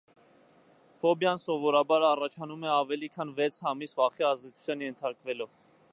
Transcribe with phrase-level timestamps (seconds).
[1.03, 5.57] Ֆոբիան սովորաբար առաջանում է ավելի քան վեց ամիս վախի ազդեցությանը ենթարկվելով։